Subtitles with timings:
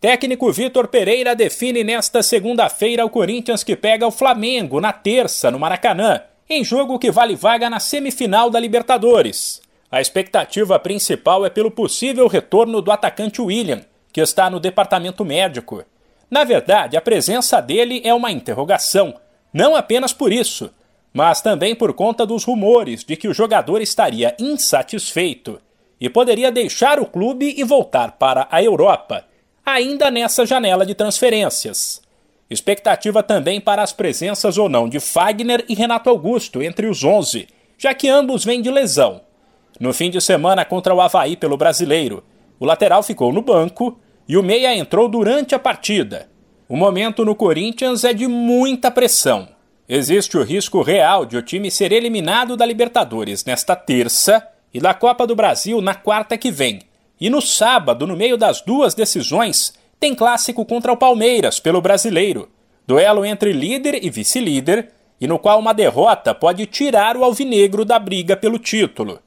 [0.00, 5.58] Técnico Vitor Pereira define nesta segunda-feira o Corinthians que pega o Flamengo na terça no
[5.58, 9.60] Maracanã, em jogo que vale vaga na semifinal da Libertadores.
[9.90, 13.80] A expectativa principal é pelo possível retorno do atacante William,
[14.12, 15.82] que está no departamento médico.
[16.30, 19.16] Na verdade, a presença dele é uma interrogação,
[19.52, 20.70] não apenas por isso,
[21.12, 25.60] mas também por conta dos rumores de que o jogador estaria insatisfeito
[26.00, 29.24] e poderia deixar o clube e voltar para a Europa
[29.72, 32.00] ainda nessa janela de transferências.
[32.50, 37.46] Expectativa também para as presenças ou não de Fagner e Renato Augusto entre os 11,
[37.76, 39.20] já que ambos vêm de lesão.
[39.78, 42.24] No fim de semana contra o Havaí pelo brasileiro,
[42.58, 46.28] o lateral ficou no banco e o meia entrou durante a partida.
[46.68, 49.48] O momento no Corinthians é de muita pressão.
[49.88, 54.92] Existe o risco real de o time ser eliminado da Libertadores nesta terça e da
[54.92, 56.80] Copa do Brasil na quarta que vem,
[57.20, 62.48] e no sábado, no meio das duas decisões, tem clássico contra o Palmeiras pelo brasileiro.
[62.86, 67.98] Duelo entre líder e vice-líder, e no qual uma derrota pode tirar o alvinegro da
[67.98, 69.18] briga pelo título.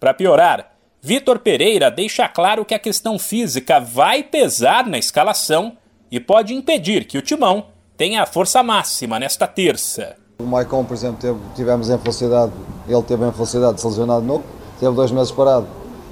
[0.00, 5.76] Para piorar, Vitor Pereira deixa claro que a questão física vai pesar na escalação
[6.10, 10.16] e pode impedir que o timão tenha a força máxima nesta terça.
[10.38, 12.52] O Maicon, por exemplo, teve, tivemos em felicidade,
[12.88, 14.44] ele teve em felicidade de se lesionar novo,
[14.80, 15.66] teve dois meses parado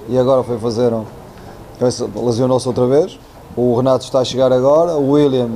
[0.08, 1.06] e agora foi fazer um,
[1.84, 3.18] lesionou-se outra vez.
[3.56, 5.48] O Renato está a chegar agora, o William,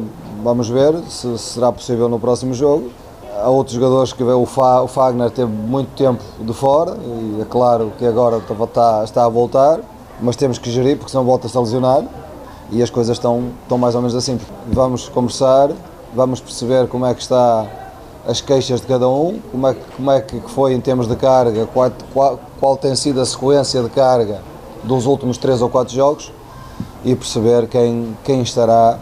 [0.42, 2.90] vamos ver se será possível no próximo jogo.
[3.42, 7.92] Há outros jogadores que o, o Fagner teve muito tempo de fora e é claro
[7.98, 9.80] que agora está, está a voltar,
[10.20, 12.04] mas temos que gerir porque senão volta-se a lesionar
[12.70, 14.38] e as coisas estão, estão mais ou menos assim.
[14.66, 15.70] Vamos conversar,
[16.14, 17.66] vamos perceber como é que está
[18.26, 21.66] as queixas de cada um, como é, como é que foi em termos de carga,
[21.66, 24.40] qual, qual, qual tem sido a sequência de carga
[24.86, 26.32] dos últimos três ou quatro jogos
[27.04, 28.98] e perceber quem, quem estará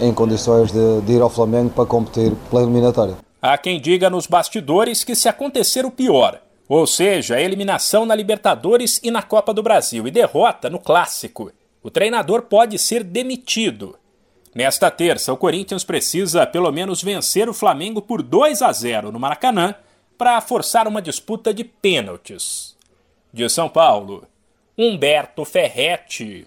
[0.00, 3.16] em condições de, de ir ao Flamengo para competir pela eliminatória.
[3.40, 8.14] Há quem diga nos bastidores que se acontecer o pior, ou seja, a eliminação na
[8.14, 11.50] Libertadores e na Copa do Brasil e derrota no Clássico,
[11.82, 13.96] o treinador pode ser demitido.
[14.54, 19.18] Nesta terça, o Corinthians precisa pelo menos vencer o Flamengo por 2 a 0 no
[19.18, 19.74] Maracanã
[20.18, 22.76] para forçar uma disputa de pênaltis.
[23.32, 24.24] De São Paulo,
[24.80, 26.46] Humberto Ferretti.